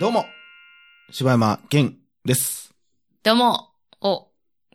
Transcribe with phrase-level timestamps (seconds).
[0.00, 0.26] どうも、
[1.10, 2.74] 柴山健です。
[3.22, 3.70] どうも、
[4.00, 4.26] お、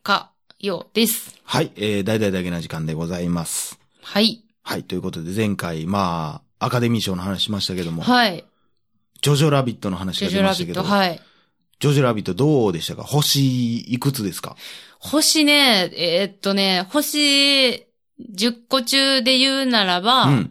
[0.01, 1.35] か、よです。
[1.43, 3.79] はい、えー、大々だけな時間でございます。
[4.01, 4.43] はい。
[4.63, 8.45] はい、ということで前回、まあ、アカデミー賞の話しましたけども、はい。
[9.21, 11.21] ジョジョラビットの話ジョがジョラビット、出ましたけど、はい。
[11.79, 13.03] ジョジョラビットどうでしたか？
[13.03, 14.55] 星いくつですか？
[14.99, 17.85] 星ね、えーっとね、星
[18.33, 20.49] 10個中で言うならば、う。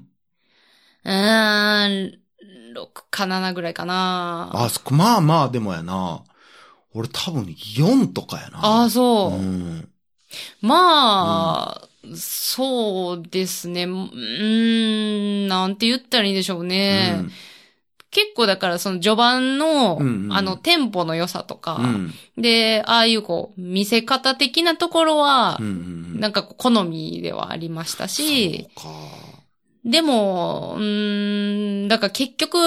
[1.09, 4.51] うんーん、6か7ぐらいかな。
[4.53, 6.23] あ、そこ、まあまあ、でもやな。
[6.93, 8.59] 俺多分4とかやな。
[8.61, 9.37] ああ、そう。
[9.37, 9.89] うん。
[10.61, 13.85] まあ、そうですね。
[13.85, 17.25] うーん、なんて言ったらいいんでしょうね。
[18.11, 22.15] 結構だからその序盤の、うんうんあの、テンポの良さとか、うん。
[22.37, 25.67] で、ああいうこう、見せ方的なところはうん。
[25.67, 26.21] う、ん。
[26.21, 29.28] なんか好みではありましたし、そうか。
[29.85, 32.59] でも、うーん、だから結局、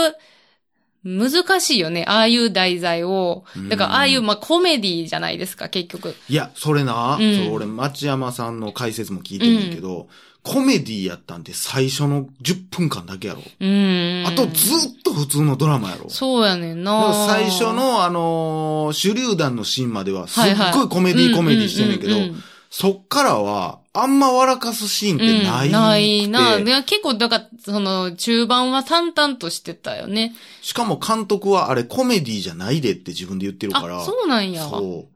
[1.04, 2.05] 難しいよね。
[2.08, 3.44] ああいう題材を。
[3.70, 6.16] だからああいう、まあ、コメディじゃないですか、結局。
[6.30, 10.08] いや、それな、うんそう、俺、町山さんの解説も聞いてるけど、
[10.44, 13.41] コメディやったんて最初の10分間だけやろ。
[13.41, 14.28] うーん。
[14.28, 16.10] あとずっと普通のドラマやろ。
[16.10, 17.28] そうやねんな。
[17.28, 26.84] 最初の、あのー手榴弾のシーンまでは、すっごいコメディコメディしてんねんけど、うううんそっからは、あんま笑かすシーンってないうん、ないな。
[26.84, 30.34] 結構、だから、その、中盤は淡々としてたよね。
[30.62, 34.00] しかも監督はあれコメディじゃないでって自分で言ってるから。
[34.00, 34.64] あ、そうなんや。
[34.64, 35.12] そう。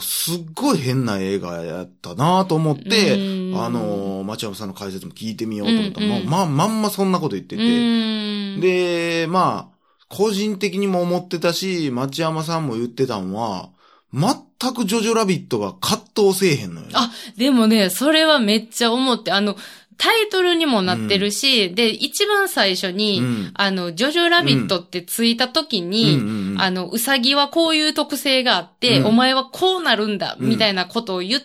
[0.00, 8.60] すっごい変な映画やったなと思って、うんあのー、町山さんの解説も聞いてみようと思ったら、うんうんまあ、まあ、まんまそんなこと言ってうて。
[8.60, 9.76] で、まあ、
[10.08, 13.70] 個人的にも思ってたし、町山さんも言ってたんは、
[14.12, 14.30] 全
[14.72, 16.86] くジョジョラビットが葛藤せえへんのよ。
[16.92, 19.56] あでもね、それはめっちゃ思って、あの、
[19.96, 23.50] タイトルにもなってるし、で、一番最初に、うん。
[23.54, 26.20] あの、ジョジョラビットってついた時に、うん。
[26.20, 29.06] うんうんあの、うさぎはこういう特性があって、うん。
[29.08, 30.48] お前はこうなるんだ、うん。
[30.48, 31.42] みたいなことを言っ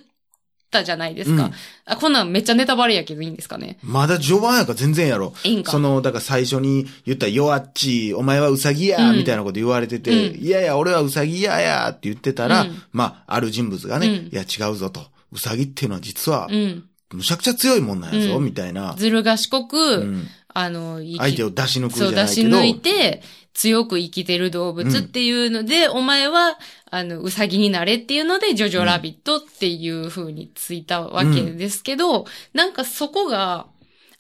[0.76, 1.46] たじゃないですか。
[1.46, 1.52] うん
[1.88, 3.78] あ、こんなんめっちゃネタバレやけどいいんですかね。
[3.84, 5.34] まだ序盤やから全然やろ。
[5.44, 5.72] いいんか。
[5.72, 15.02] その、だから最初に言った弱っち、お前はウサギや、うんみたいなこと言われてて、うんいやいや、俺はウサギやや、って言ってたら、うんまあ、ある人物がね、うんいや違うぞと。
[15.32, 16.84] ウサギっていうのは実はう、ん。
[17.14, 18.96] むちゃくちゃ強いもんなんやぞ、うんみたいな。
[18.98, 22.50] ずる賢く、うんあの、相手を出し抜くじそう、ゃないけど。
[22.50, 23.22] 出し抜いて、
[23.56, 26.60] 強く生きてる動物っていうので、お前は、
[26.92, 33.68] あの、うさぎになれっていうので、ジョジョラビットっていう風についたわけですけど、なんかそこが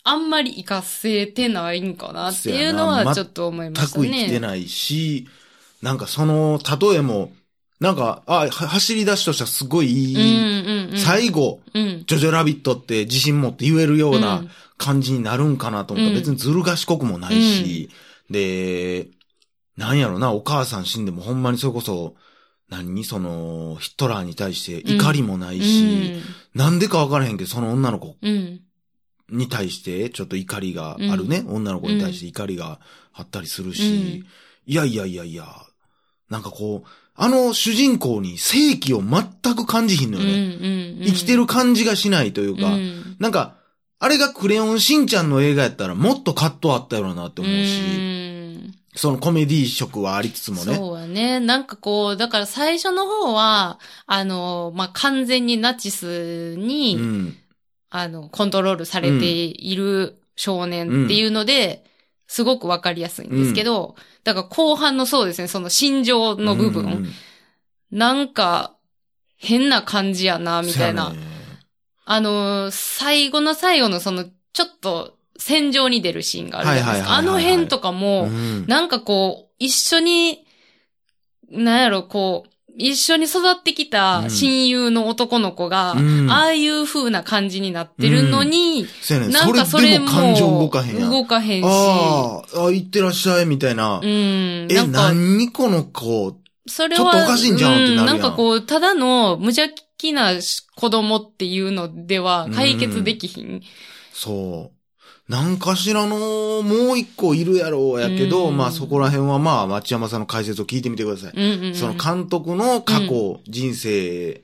[0.05, 4.39] あんまり活かせてないんかなっていうのはちょっと思いました全く生きてね。
[4.39, 5.27] ないし、
[5.81, 7.33] なんかその、例えも、
[7.81, 10.97] なんか、あ、は走り出しとしてはすごいいい、うんうんうん。
[10.97, 12.03] 最後、うん。
[12.07, 14.49] ジョジョラビットって自信持って言えるよううなん。
[14.77, 16.11] 感じになるんかなと思った。
[16.11, 16.21] らうん。
[16.21, 17.89] 別にずる賢くもないし、
[18.29, 19.07] で、
[19.77, 22.15] なんやろな、お母さん死んでもほんまにそれこそ、
[22.69, 23.03] 何？
[23.03, 26.21] その、ヒトラーに対して怒りもないし、
[26.53, 28.15] なんでかわからへんけど、その女の子。
[29.29, 31.43] に対してちょっと怒りがあるね。
[31.47, 32.79] 女の子に対して怒りが
[33.13, 34.23] あったりするし、
[34.65, 35.45] いやいやいやいや、
[36.29, 40.25] なんかこう、あの主人公に正気を全く感じひんのうん。
[40.25, 40.39] よね。
[40.39, 41.05] うん。
[41.05, 43.55] 生きてる感じがしないというか、うんなんか、
[43.99, 48.34] あれがクレヨンしんちゃんの映画やったらもっと葛藤あったよなって思うし、うん
[48.95, 50.75] そのコメディ色はありつつもね。
[50.75, 51.39] そうやね。
[51.39, 57.37] なんかこう、だから最初の方は、あの、まあ、完全にナチスに、うん。
[57.89, 61.83] あの、コントロールされている少年っていうので、
[62.27, 67.11] すごくわかりやすいんですけど、だから後半のそうですね、その心情の部分、うん
[67.91, 68.75] なんか、
[69.37, 71.13] 変な感じやな、みたいな。
[71.13, 71.19] ね
[72.03, 75.14] あの、最後の最後のその、ちょっと、
[75.47, 77.17] 戦場に出るシーンがあるじゃないですか。
[77.17, 80.43] あの辺とかも、うんなんかこう、一緒に、
[81.51, 91.09] なんやろ、こう、一緒に育ってきた親友の男の子が、うんああいう風な感じになってるのに、そうやねなんかそそれもも感情動かへん。
[91.11, 93.99] 動かへんし、ああ、あ、行ってらっしゃい、みたいな。
[93.99, 96.37] うん、え、なんか、何この子。
[96.65, 99.67] それは、ちょっとおかしいんじゃんってなるやんなんかこう、ただの無邪
[99.99, 100.31] 気な
[100.75, 103.61] 子供っていうのでは解決できひん。
[104.11, 104.74] そう。
[105.27, 108.57] なんかしらの、もう一個いるやろうやけど、うん。
[108.57, 111.33] まあそこら辺はまあ、町山さんの解説を聞いてみてください。
[111.35, 111.75] うんうんうん。
[111.75, 114.43] その監督の過去、人生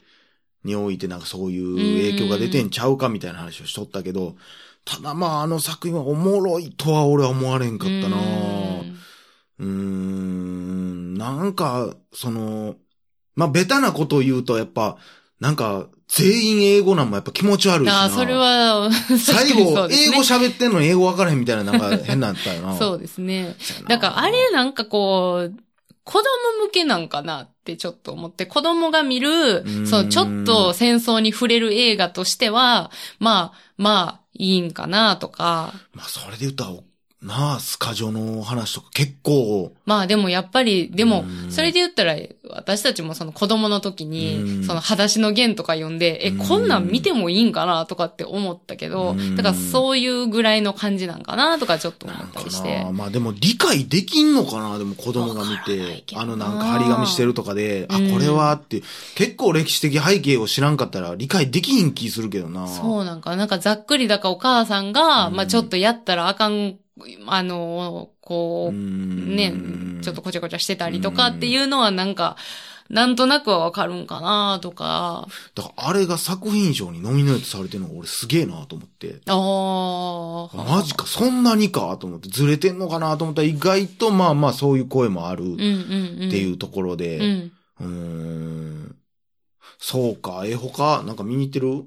[0.63, 1.75] においてなんかそういう
[2.15, 4.35] 影響が出てんちゃうかみたいな話をしとったけど、
[4.83, 8.17] ただまああの作品はおもろいとは俺は思われんかったな。
[8.17, 8.97] うん。
[9.59, 12.75] うーん、なんか、その、
[13.35, 14.97] まあベタなことを言うとやっぱ、
[15.41, 18.01] なんか、全員英語なんもやっぱ気持ち悪いしな。
[18.01, 22.75] ああ、それは、 最後、英語喋ってんのに英語分からへんみたいななんか変なんだったよな。
[22.77, 23.55] そうですね。
[23.87, 25.55] だからあれなんかこう、
[26.03, 26.25] 子供
[26.65, 35.73] 向けなんかなってちょっと思って、子供が見るん、そのちょっと戦争に触れる映画としては、まあ、まあ、いいんかなとか。
[35.93, 36.71] まあ、それで言ったら、
[37.21, 41.51] なあ、スカジョの話とか結構、まあでもやっぱり、でもう、ん。
[41.51, 42.15] それで言ったら、
[42.49, 44.63] 私たちもその子供の時にう、ん。
[44.63, 46.37] その裸足の弦とか読んで、え、うん。
[46.37, 52.83] こんなん見てもいいんかなとかって思ったけどうん、だからそういうぐらいの感じなんかなとかちょっと思ったりして。
[52.85, 52.91] な。
[52.91, 58.11] まあでも理解できんのかなでも子供が見てあのなんか張り紙してるとかで、あ、うん。
[58.11, 58.81] これはって、
[59.13, 62.67] 結構歴史的背景を知らんかったら理解できひん気するけどな。
[62.67, 65.35] そうなんか、なんかざっくりだかお母さんが、うん。
[65.35, 66.77] まあちょっとやったらあかん、
[67.27, 72.35] あの、こう、ねね、ちょっとこちゃこちゃしてたりとかっていうのはなんか、
[72.89, 79.21] なんとなくはわかるんかなとか、だからあれが作品賞にノミネートされてるのが俺すげえなと思って。
[79.27, 80.75] ああ。
[80.77, 86.29] マジか、そんなにかと思って、ずれてんのかなと思ったら意外とまあまあそういう声もあるっうんうんうん。
[86.29, 87.51] ていうところで、うん。
[87.79, 88.95] うーん。
[89.79, 91.85] そうか、え、他、なんか見に行ってる？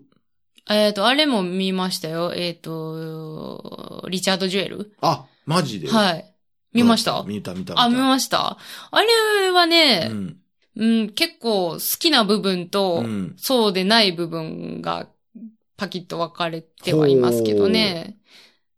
[0.70, 2.32] えっ、と、あれも見ましたよ。
[2.34, 4.94] えっ、と、リチャード・ジュエル？
[5.00, 5.88] あ、マジで？
[5.88, 6.34] はい。
[6.72, 7.22] 見ました？
[7.26, 8.58] 見た見たあ、見たました
[8.90, 10.37] あれはね、うん。
[10.76, 15.06] うん、結構好きな部分と、うんそうでない部分が
[15.76, 18.16] パキッと分かれてはいますけどね。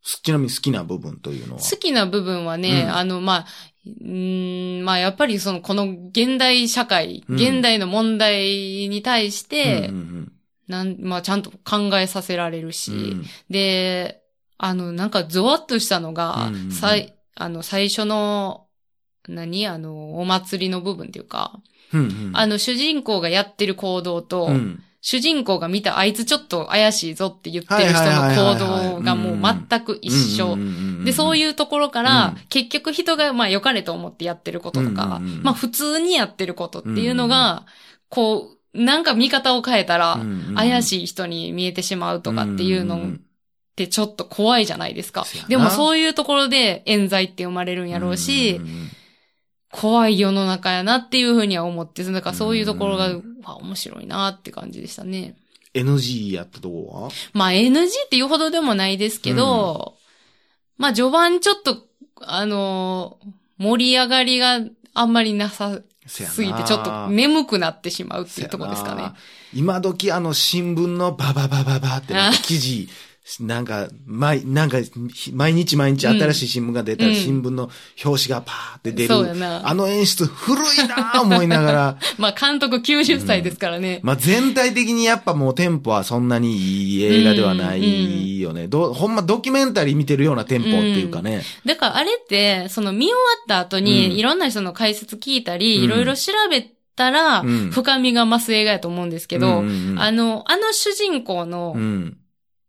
[0.03, 1.61] すちなみに好きな部分というのは？
[1.61, 3.47] 好きな部分はね、うんあの、まあ、
[3.87, 10.16] うーん、まあやっぱりその、この現代社会、うん現代の問題に対して、うんうん
[10.69, 13.25] なん、まあちゃんと考えさせられるし、うん。
[13.51, 14.23] で、
[14.59, 16.71] あの、なんかゾワッとしたのが、うんうん
[17.39, 18.67] あの、最初の、
[19.29, 19.67] 何？
[19.67, 21.61] あの、お祭りの部分っていうか、
[21.93, 22.31] うんうん。
[22.33, 24.83] あの、主人公がやってる行動と、うん。
[25.03, 30.57] 主人公が見たあいつちょっと怪しいぞって言ってる人のはい行動がもう全く一緒。
[31.05, 32.41] で、そうういうところから、うん。
[32.49, 37.67] 結局人がまあ良かれと思ってやってることとか、うんうんうんまあ普通にやってることっていうのが、
[38.09, 40.21] こう、なんか見方を変えたら、
[40.55, 43.19] 怪いしい人に見えてしまうとかっていうのんっ
[43.75, 45.27] てちょっと怖いじゃないですか。
[45.49, 48.91] でもそういうところで冤罪って生まれるんやろうしん、ん
[49.73, 55.37] 怖い世の中やなっていうふうには思って、だからそういうところが、わ面白いなって感じでしたね。
[55.75, 57.11] NG やったとこは？
[57.35, 59.97] まあ NG っていうほどでもないですけど、
[60.79, 61.85] まあ序盤ちょっと、
[62.21, 64.61] あのー盛り上がりが
[64.93, 69.13] あんまりなさすぎて、ちょっと眠くなってしまうっていうところですかね。
[69.55, 72.89] 今時あの新聞のバババババって記事、
[73.41, 74.79] なんか、毎、なんか、
[75.13, 77.71] ひ毎日毎日新しい新聞が出たらうん新聞の
[78.05, 79.09] 表紙がパーって出る。
[79.09, 83.99] そうやなあの演出古いなぁ思いながら、 まあ監督90歳ですからね。
[84.05, 88.69] まあ全体的にやっぱもうテンポはそんなにいい映画ではないよね。
[88.69, 91.43] どほんまドキュメンタリー見てるようなテンポっていうかね。
[91.65, 102.17] だからあれって、その見終わった後うんにいろんな人の解説聞いたり、うんいろいろ調べたらうん、深みが増す映画やと思うんですけど、うんうんうんあの、あの主人公のう、ん。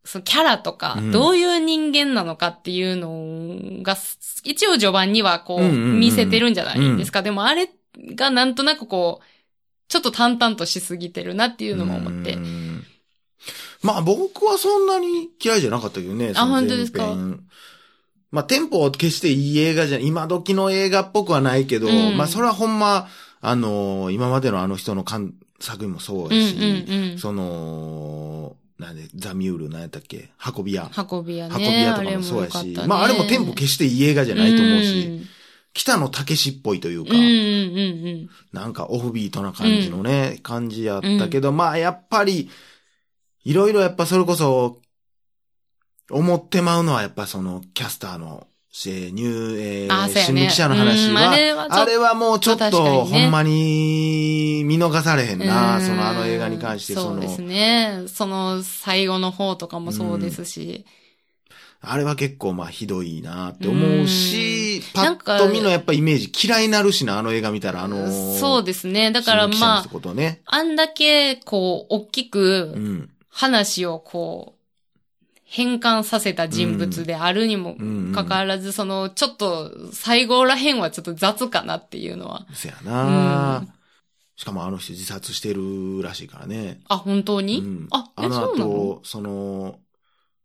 [0.07, 3.97] そのキャラとか、うんどういう人間なのかっていうのが、
[4.43, 7.21] 一応序盤にはこう、うんうんうん見せてるんじゃないですか。
[7.21, 7.69] でもあれ
[8.15, 9.25] がなんとなくこう、
[9.89, 12.39] ちょっと淡々としすぎてるなっていうのも思ってう。
[12.39, 12.83] ん
[13.83, 16.31] まあ僕はそんなに嫌いじゃなかったけどね。
[16.35, 17.15] あ本当ですか？
[18.31, 23.07] まあテンポは決していい映画じゃ、今時の映画っぽくはないけど、うんまあそれはほんま、
[23.41, 25.05] あのー今までのあの人の
[25.59, 27.17] 作品もそううんやし、うんうん。
[27.17, 30.29] その、なんで、ザ・ミュール、なんやったっけ？
[30.55, 30.91] 運び屋。
[30.95, 31.55] 運び屋ね。
[31.55, 32.87] 運び屋とかもそうやし、ね。
[32.87, 35.25] まああれもテンポ決していい映画じゃないと思うし、ん。
[35.73, 37.29] 北野武っぽいというか、うんうんう
[38.23, 42.49] んなんかオフビートな感じのね、感じやったけど、まあやっぱり、
[43.43, 44.81] いろいろやっぱそれこそ、
[46.09, 48.47] 思ってまうのはやっぱそのキャスターの、
[48.85, 52.69] えー、ニュー、えー新聞記者の話うんは、あれはあれはもうちょっと、ね
[53.09, 55.47] ほんまに見逃されへんうん。
[55.47, 58.03] な、そのあの映画に関して、そのそうです、ね。
[58.07, 60.85] その最後の方とかもそうですし。
[61.79, 69.11] あれは結構まあひどいなって思うし、パッと見のやっぱイメージ嫌いになるしな、あの映画見たら、あのーそうですね。
[69.11, 70.41] だからまあ、ね。
[70.45, 73.09] あんだけ、こう、大きうくん。
[73.29, 74.56] 話をこう、
[75.49, 82.45] 変換させた人物であるにもうんかかわらず、その、ちょっと、最後らへんはちょっと雑かなっていうのは。
[82.53, 83.73] そやうな、ん
[84.35, 86.81] しかもあの人自殺してるらしいからね。
[86.89, 88.69] あ、本当に、うんあ、え、あのそうなの？
[88.69, 89.79] 後、その、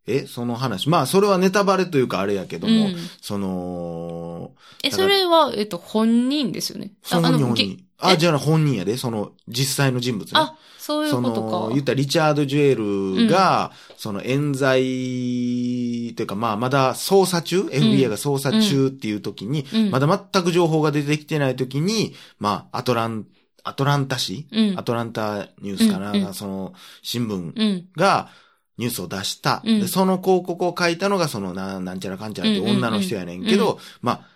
[0.07, 0.89] え、その話。
[0.89, 4.53] まあ、それはネタバレというかあれやけども、うんその、
[4.85, 6.93] え、それは、えっと、本人ですよね？
[7.03, 7.85] 本人。
[8.03, 10.41] あ、じゃあ本人やで、その実際の人物ね。
[10.41, 11.69] あ、そういうそことの、か。
[11.71, 12.75] 言ったらリチャード・ジュエ
[13.25, 14.83] ルが、その冤罪
[16.17, 19.91] というか、まあ、まだ捜査中、FBI が捜査中っていう時に、うん。
[19.93, 23.27] まだ全く情報が出てきてない時に、まあ、アトラン、
[23.63, 24.79] アトランタ市、うん。
[24.79, 26.25] アトランタニュースかな、うん。
[26.25, 26.35] うん。
[26.35, 27.89] その、新聞うん。
[27.97, 28.31] が、
[28.79, 29.63] ニュースを出した。
[29.65, 29.81] うん。
[29.81, 33.79] で、その広告を書いたのが、その、ななんちゃらかんちゃらって女の人やねんけど、うんうん。
[34.01, 34.32] まあ、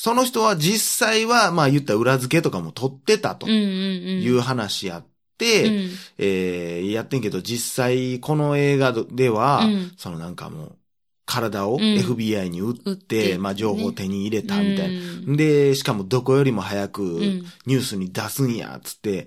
[0.00, 4.22] その人は実際は、まあ言ったら裏付けとかも取ってたとうんうんうん。
[4.22, 5.90] いう話やって、うん。
[6.18, 9.92] えーやってんけど、実際この映画では、うん。
[9.96, 10.78] そのなんかもう、
[11.26, 11.82] 体をん。
[11.82, 15.00] FBI に打って、打ってまあ情報を手に入れたみたいな。
[15.26, 15.36] うん。
[15.36, 17.44] で、しかもどこよりも早くん。
[17.66, 19.26] ニュースに出すんや、つって、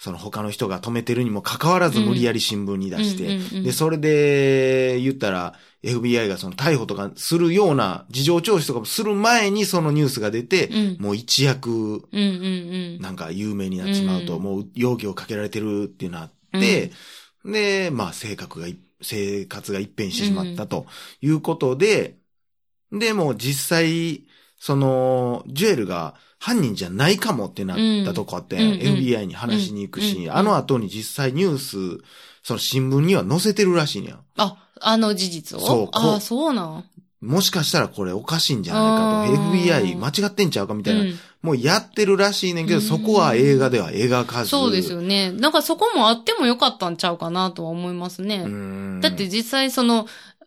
[0.00, 11.04] その他の人が止めてるにもかかわらず無理やり新聞に出して、うんうんうんで、それで言ったら FBI がその逮捕とかするような事情聴取とかもする前にそのニュースが出て、うん。
[11.04, 12.18] もう一躍うんうんう
[12.98, 13.00] ん。
[13.02, 14.42] なんか有名になってしまうと、うん。
[14.42, 16.92] もう容疑をかけられてるっていうのがあって、
[17.44, 20.86] で、まあ性格がい、生活が一変してしまったと
[21.20, 22.16] いうことで、
[22.90, 24.24] で、もう実際、
[24.60, 32.04] その、ジュエルが犯人じゃないかもってなったとこあって、うんうん FBI に話しに行くし、うんあの後に実際ニュース、
[32.42, 34.18] その新聞には載せてるらしいねん。
[34.36, 35.60] あ、あの事実を？
[35.60, 36.84] そうああ、そうなん。
[37.20, 44.50] もしかしたらこれおかしいんじゃないかと、FBI 間違ってんちゃうかみたいな、うんもうやってるらしいねんけど、そこは映画では描かず。
[44.50, 45.32] そうですよね。
[45.32, 48.42] なんかそこもあってもよかったんちゃうかなとは思いますね。
[48.44, 50.06] うんだって実際その、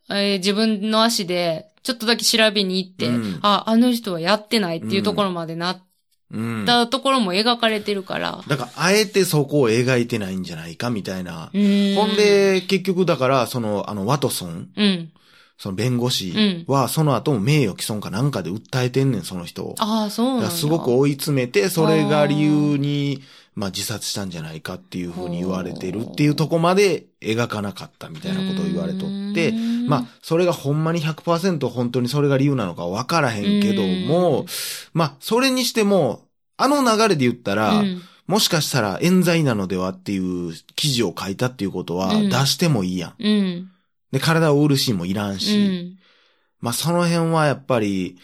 [0.10, 5.84] えー自分の足で、ちょっとだけ調べに行って、うんあ、あの人はやってないっていうところまでなっ
[6.32, 6.66] うん。
[6.66, 8.44] たところも描かれてるから。
[8.48, 11.52] だから、あえてそこを描いてないんじゃないかみたいな。
[11.54, 15.12] うんほん、で、結局だから、その、あの、ワトソン、うん。
[15.58, 19.76] その弁護士は、その後も名誉毀損かなんかで訴えてんねん、その人を。
[19.80, 20.50] ああ、そうなんだ。
[20.50, 23.22] すごく追い詰めて、それが理由に、
[23.56, 34.46] まあ自殺したんじゃないかっていうふうに言われてるっていうとこまで描かなかったみたいなことを言われとって、うんまあそれがほんまに100%本当にそれが理由なのかわからへんけどもうん、
[34.94, 36.22] まあそれにしても、
[36.58, 43.14] あの流れで言ったら、うんもしかしたら冤罪なのではっていう記事を書いたっていうことはうん出してもいいやん。
[43.20, 43.70] うん。
[44.14, 45.98] で、体を売るシーンもいらんうし、ん。
[46.62, 48.16] まあその辺はやっぱり、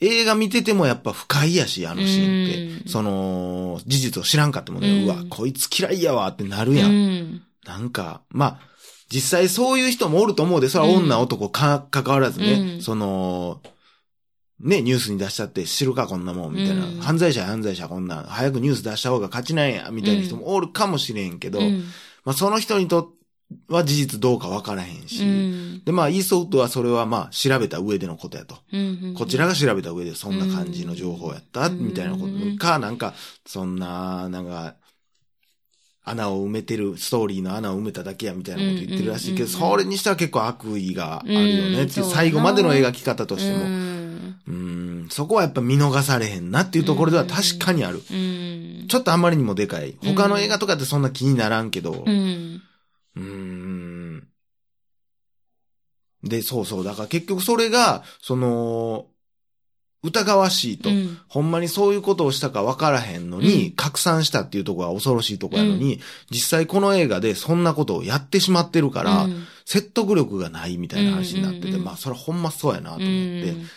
[0.00, 2.64] 映画見ててもやっぱ不快やし、あのシーンって。
[2.84, 2.88] うん。
[2.88, 6.90] その、事実を知らんかってもね、うわ、こいつ嫌いやわってなるやん。
[6.90, 7.42] うん。
[7.66, 8.60] なんか、まあ、
[9.12, 12.80] 実際そういう人もおると思うで、それは女、うん男か、関わらずね、うん。
[12.80, 13.60] その、
[14.60, 16.86] ね、ニュースに出しちゃって知るかこんなもん、みたいな。
[16.86, 17.00] うん。
[17.00, 21.84] 犯罪者や犯罪者こんなん、早くニュース出した方が勝ちなんや、みたいな人もおるかもしれんけど、うん。
[22.24, 23.17] まあその人にとって
[23.68, 28.56] は事実どうかわからへんし、うんで、まあ、イーソウッドはそれはまあ、調べた上でのことやと。
[28.72, 33.14] うんこちらが調べた上でそんな感じの情報やった、うんみたいなことか、なんか、
[33.46, 34.74] そんな、なんか、
[36.04, 41.40] 穴を埋めてる、ストーリーの穴を埋めただけやみたいなこと言ってるらしいけど、うんうんうんうんそれにしては結構悪意があるよ
[41.70, 43.64] ねっていう、うん最後までの描き方としても。
[43.64, 43.98] うん
[44.48, 48.02] うん、そこはやっぱ見逃されへんなっていうところでは確かにある。
[48.10, 48.86] うん。
[48.88, 49.98] ちょっとあまりにもでかい。
[50.02, 52.62] 他の映画とかってそんな気にならんけど、うん。
[53.18, 54.28] うーん。
[56.22, 56.84] で、そうそう。
[56.84, 59.06] だから結局それが、その、
[60.04, 60.90] 疑わしいと。
[60.90, 61.18] うん。
[61.28, 63.72] ほんまにそういうことをしたか分からへんのに、うん。
[63.72, 69.44] 拡散したっていうところが恐ろしいところやのに、実際この映画でそんなことをやってしまってるから、うん。
[69.64, 73.68] 説得力がないみたいな話になってて、うんうんうんまあそれほんまそうやなと思って、うん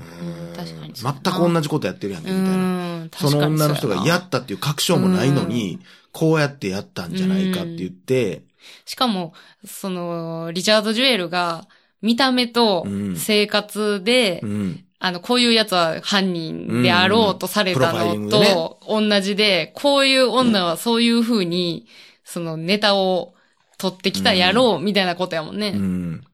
[0.00, 0.56] うーん。
[0.56, 2.54] 確かに全く同じことやってるやんけ、みたいな。
[2.54, 5.80] うんその女の人がやっったっていう確証もないのに、
[6.12, 8.42] こうやってやったんじゃないかって言って、
[8.84, 9.32] しかも、
[9.64, 11.68] その、リチャード・ジュエルが、
[12.02, 14.84] 見た目とうん生活で、うん。
[14.98, 21.86] あの、こういうやつは犯人であろうとされたのと同じで、こういう女はそういう風に、
[22.24, 23.34] そのネタを
[23.78, 25.72] 取ってきたやろうみたいなことやもんね。
[25.74, 26.24] うん。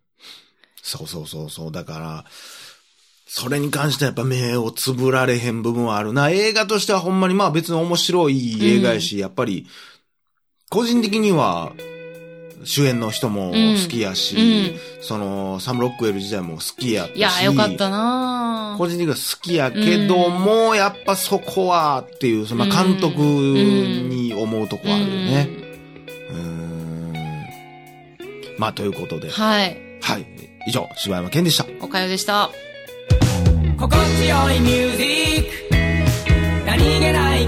[0.83, 1.73] そうそうそうそう。
[1.73, 2.25] だから、
[3.29, 6.31] それに関してはやっぱ目をつぶられへん部分はあるな。
[6.31, 9.67] 映画としてはほんまにまあ別に面白い映画やし、やっぱり、
[10.71, 11.73] 個人的には、
[12.65, 14.41] 主演の人も好きやし、う
[14.75, 17.19] んその、サム・ロックウェル自体も好きやったし。
[17.19, 25.49] いや、よかったなぁ個人的には好きやけども、やっぱそこはっていう、そのまあ監督に思うとこはあるよね。
[26.31, 27.15] うーん。
[28.59, 29.31] まあということで。
[29.31, 29.77] はい。
[30.01, 30.27] はい。
[30.67, 31.67] 以上、柴山健でした。
[31.81, 32.51] おかよでした。
[33.79, 37.47] 心地よいミュージック何気ない